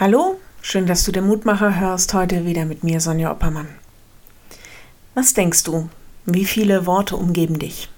Hallo, 0.00 0.40
schön, 0.62 0.86
dass 0.86 1.04
du 1.04 1.12
den 1.12 1.26
Mutmacher 1.26 1.78
hörst. 1.78 2.14
Heute 2.14 2.46
wieder 2.46 2.64
mit 2.64 2.82
mir, 2.82 3.02
Sonja 3.02 3.30
Oppermann. 3.30 3.68
Was 5.14 5.34
denkst 5.34 5.62
du? 5.64 5.90
Wie 6.24 6.46
viele 6.46 6.86
Worte 6.86 7.16
umgeben 7.16 7.58
dich? 7.58 7.90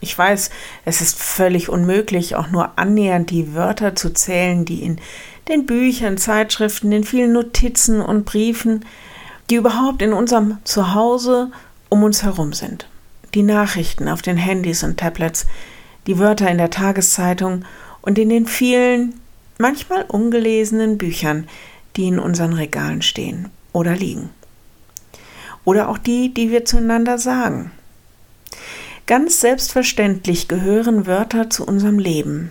Ich 0.00 0.16
weiß, 0.16 0.48
es 0.86 1.02
ist 1.02 1.18
völlig 1.18 1.68
unmöglich, 1.68 2.34
auch 2.34 2.48
nur 2.48 2.78
annähernd 2.78 3.28
die 3.28 3.54
Wörter 3.54 3.94
zu 3.94 4.14
zählen, 4.14 4.64
die 4.64 4.82
in 4.82 4.98
den 5.48 5.66
Büchern, 5.66 6.16
Zeitschriften, 6.16 6.90
in 6.92 7.04
vielen 7.04 7.34
Notizen 7.34 8.00
und 8.00 8.24
Briefen, 8.24 8.86
die 9.50 9.56
überhaupt 9.56 10.00
in 10.00 10.14
unserem 10.14 10.56
Zuhause 10.64 11.50
um 11.90 12.04
uns 12.04 12.22
herum 12.22 12.54
sind. 12.54 12.88
Die 13.34 13.42
Nachrichten 13.42 14.08
auf 14.08 14.22
den 14.22 14.38
Handys 14.38 14.82
und 14.82 14.96
Tablets, 14.96 15.44
die 16.06 16.18
Wörter 16.18 16.50
in 16.50 16.56
der 16.56 16.70
Tageszeitung 16.70 17.66
und 18.00 18.18
in 18.18 18.30
den 18.30 18.46
vielen 18.46 19.20
manchmal 19.58 20.02
ungelesenen 20.02 20.98
Büchern, 20.98 21.48
die 21.96 22.08
in 22.08 22.18
unseren 22.18 22.52
Regalen 22.52 23.02
stehen 23.02 23.50
oder 23.72 23.94
liegen. 23.94 24.30
Oder 25.64 25.88
auch 25.88 25.98
die, 25.98 26.32
die 26.32 26.50
wir 26.50 26.64
zueinander 26.64 27.18
sagen. 27.18 27.70
Ganz 29.06 29.40
selbstverständlich 29.40 30.48
gehören 30.48 31.06
Wörter 31.06 31.50
zu 31.50 31.66
unserem 31.66 31.98
Leben. 31.98 32.50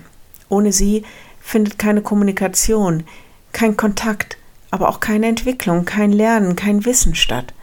Ohne 0.50 0.72
sie 0.72 1.04
findet 1.42 1.78
keine 1.80 2.02
Kommunikation, 2.02 3.04
kein 3.52 3.76
Kontakt, 3.76 4.38
aber 4.72 4.90
auch 4.90 5.00
keine 5.00 5.28
Entwicklung, 5.28 5.86
kein 5.86 6.12
Lernen, 6.12 6.56
kein 6.56 6.86
Wissen 6.86 7.16
statt. 7.16 7.54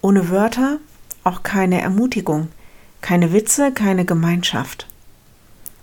Ohne 0.00 0.30
Wörter 0.30 0.78
auch 1.24 1.42
keine 1.42 1.80
Ermutigung, 1.80 2.48
keine 3.00 3.32
Witze, 3.32 3.72
keine 3.72 4.04
Gemeinschaft. 4.04 4.86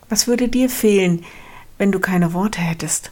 Was 0.10 0.28
würde 0.28 0.48
dir 0.48 0.70
fehlen, 0.70 1.24
wenn 1.78 1.92
du 1.92 2.00
keine 2.00 2.34
Worte 2.34 2.62
hättest. 2.62 3.12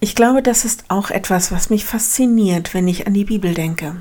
Ich 0.00 0.14
glaube, 0.14 0.42
das 0.42 0.64
ist 0.64 0.84
auch 0.88 1.10
etwas, 1.10 1.50
was 1.50 1.70
mich 1.70 1.84
fasziniert, 1.84 2.72
wenn 2.72 2.86
ich 2.86 3.06
an 3.06 3.14
die 3.14 3.24
Bibel 3.24 3.54
denke. 3.54 3.96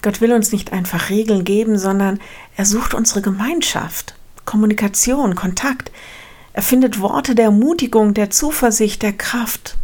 Gott 0.00 0.20
will 0.20 0.32
uns 0.32 0.52
nicht 0.52 0.72
einfach 0.72 1.10
Regeln 1.10 1.44
geben, 1.44 1.78
sondern 1.78 2.20
er 2.56 2.66
sucht 2.66 2.94
unsere 2.94 3.22
Gemeinschaft, 3.22 4.14
Kommunikation, 4.44 5.34
Kontakt. 5.34 5.90
Er 6.52 6.62
findet 6.62 7.00
Worte 7.00 7.34
der 7.34 7.46
Ermutigung, 7.46 8.14
der 8.14 8.30
Zuversicht, 8.30 9.02
der 9.02 9.14
Kraft. 9.14 9.76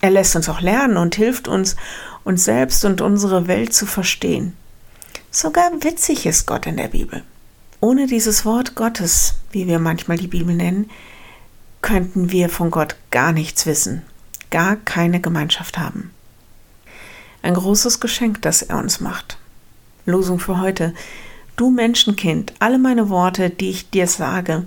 Er 0.00 0.10
lässt 0.10 0.36
uns 0.36 0.48
auch 0.48 0.60
lernen 0.60 0.96
und 0.96 1.14
hilft 1.14 1.48
uns, 1.48 1.76
uns 2.24 2.44
selbst 2.44 2.84
und 2.84 3.00
unsere 3.00 3.46
Welt 3.46 3.72
zu 3.72 3.86
verstehen. 3.86 4.54
Sogar 5.30 5.70
witzig 5.80 6.26
ist 6.26 6.46
Gott 6.46 6.66
in 6.66 6.76
der 6.76 6.88
Bibel. 6.88 7.22
Ohne 7.80 8.06
dieses 8.06 8.44
Wort 8.44 8.74
Gottes, 8.74 9.36
wie 9.52 9.66
wir 9.66 9.78
manchmal 9.78 10.18
die 10.18 10.26
Bibel 10.26 10.54
nennen, 10.54 10.90
könnten 11.82 12.30
wir 12.30 12.48
von 12.48 12.70
Gott 12.70 12.96
gar 13.10 13.32
nichts 13.32 13.66
wissen, 13.66 14.02
gar 14.50 14.76
keine 14.76 15.20
Gemeinschaft 15.20 15.78
haben. 15.78 16.12
Ein 17.42 17.54
großes 17.54 18.00
Geschenk, 18.00 18.40
das 18.42 18.62
er 18.62 18.78
uns 18.78 19.00
macht. 19.00 19.36
Losung 20.06 20.38
für 20.38 20.60
heute. 20.60 20.94
Du 21.56 21.70
Menschenkind, 21.70 22.54
alle 22.60 22.78
meine 22.78 23.08
Worte, 23.10 23.50
die 23.50 23.70
ich 23.70 23.90
dir 23.90 24.06
sage, 24.06 24.64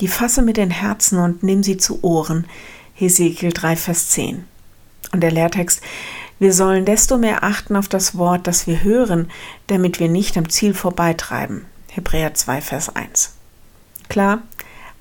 die 0.00 0.08
fasse 0.08 0.42
mit 0.42 0.56
den 0.56 0.70
Herzen 0.70 1.18
und 1.18 1.42
nimm 1.42 1.62
sie 1.62 1.78
zu 1.78 2.02
Ohren. 2.02 2.46
Hesekiel 2.94 3.52
3, 3.52 3.76
Vers 3.76 4.10
10. 4.10 4.44
Und 5.12 5.20
der 5.20 5.30
Lehrtext, 5.30 5.80
wir 6.38 6.52
sollen 6.52 6.84
desto 6.84 7.16
mehr 7.16 7.44
achten 7.44 7.76
auf 7.76 7.88
das 7.88 8.18
Wort, 8.18 8.46
das 8.46 8.66
wir 8.66 8.82
hören, 8.82 9.30
damit 9.68 10.00
wir 10.00 10.08
nicht 10.08 10.36
am 10.36 10.50
Ziel 10.50 10.74
vorbeitreiben. 10.74 11.64
Hebräer 11.90 12.34
2, 12.34 12.60
Vers 12.60 12.94
1. 12.94 13.34
Klar, 14.08 14.42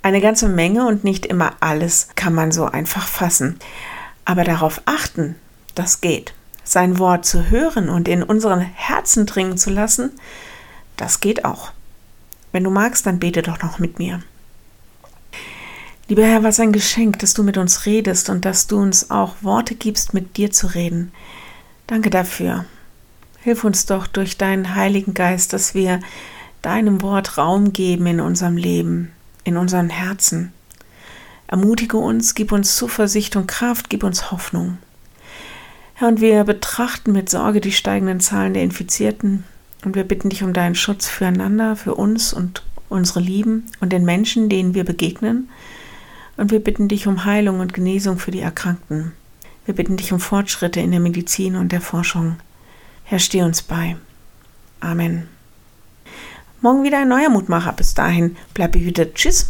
eine 0.05 0.21
ganze 0.21 0.47
Menge 0.47 0.85
und 0.85 1.03
nicht 1.03 1.25
immer 1.25 1.53
alles 1.61 2.09
kann 2.15 2.35
man 2.35 2.51
so 2.51 2.65
einfach 2.65 3.07
fassen. 3.07 3.57
Aber 4.23 4.43
darauf 4.43 4.83
achten, 4.85 5.35
das 5.73 5.99
geht. 5.99 6.35
Sein 6.63 6.99
Wort 6.99 7.25
zu 7.25 7.49
hören 7.49 7.89
und 7.89 8.07
in 8.07 8.21
unseren 8.21 8.61
Herzen 8.61 9.25
dringen 9.25 9.57
zu 9.57 9.71
lassen, 9.71 10.11
das 10.95 11.21
geht 11.21 11.43
auch. 11.43 11.71
Wenn 12.51 12.63
du 12.63 12.69
magst, 12.69 13.07
dann 13.07 13.17
bete 13.17 13.41
doch 13.41 13.63
noch 13.63 13.79
mit 13.79 13.97
mir. 13.97 14.21
Lieber 16.07 16.23
Herr, 16.23 16.43
was 16.43 16.59
ein 16.59 16.71
Geschenk, 16.71 17.17
dass 17.17 17.33
du 17.33 17.41
mit 17.41 17.57
uns 17.57 17.87
redest 17.87 18.29
und 18.29 18.45
dass 18.45 18.67
du 18.67 18.77
uns 18.77 19.09
auch 19.09 19.33
Worte 19.41 19.73
gibst, 19.73 20.13
mit 20.13 20.37
dir 20.37 20.51
zu 20.51 20.67
reden. 20.67 21.11
Danke 21.87 22.11
dafür. 22.11 22.65
Hilf 23.41 23.63
uns 23.63 23.87
doch 23.87 24.05
durch 24.05 24.37
deinen 24.37 24.75
Heiligen 24.75 25.15
Geist, 25.15 25.51
dass 25.51 25.73
wir 25.73 25.99
deinem 26.61 27.01
Wort 27.01 27.39
Raum 27.39 27.73
geben 27.73 28.05
in 28.05 28.19
unserem 28.19 28.55
Leben, 28.55 29.11
in 29.45 29.55
unseren 29.55 29.89
Herzen. 29.89 30.51
Ermutige 31.47 31.97
uns, 31.97 32.35
gib 32.35 32.51
uns 32.51 32.75
Zuversicht 32.75 33.37
und 33.37 33.47
Kraft, 33.47 33.89
gib 33.89 34.03
uns 34.03 34.31
Hoffnung. 34.31 34.79
Herr, 35.93 36.09
und 36.09 36.19
wir 36.19 36.43
betrachten 36.43 37.13
mit 37.13 37.29
Sorge 37.29 37.61
die 37.61 37.71
steigenden 37.71 38.19
Zahlen 38.19 38.53
der 38.53 38.63
Infizierten 38.63 39.45
und 39.85 39.95
wir 39.95 40.03
bitten 40.03 40.29
dich 40.29 40.43
um 40.43 40.51
deinen 40.51 40.75
Schutz 40.75 41.07
füreinander, 41.07 41.77
für 41.77 41.95
uns 41.95 42.33
und 42.33 42.63
unsere 42.89 43.19
Lieben 43.19 43.65
und 43.79 43.93
den 43.93 44.03
Menschen, 44.03 44.49
denen 44.49 44.73
wir 44.73 44.83
begegnen. 44.83 45.49
Und 46.37 46.51
wir 46.51 46.59
bitten 46.59 46.89
dich 46.89 47.07
um 47.07 47.23
Heilung 47.23 47.61
und 47.61 47.73
Genesung 47.73 48.17
für 48.17 48.31
die 48.31 48.41
Erkrankten. 48.41 49.13
Wir 49.65 49.73
bitten 49.73 49.95
dich 49.95 50.11
um 50.11 50.19
Fortschritte 50.19 50.81
in 50.81 50.91
der 50.91 50.99
Medizin 50.99 51.55
und 51.55 51.71
der 51.71 51.81
Forschung. 51.81 52.35
Herr, 53.03 53.19
steh 53.19 53.43
uns 53.43 53.61
bei. 53.61 53.95
Amen. 54.79 55.34
Morgen 56.65 56.81
wieder 56.81 56.97
ein 56.97 57.09
neuer 57.09 57.29
Mutmacher. 57.29 57.73
Bis 57.73 57.93
dahin, 57.93 58.37
bleib 58.55 58.71
behütet. 58.71 59.13
Tschüss. 59.13 59.43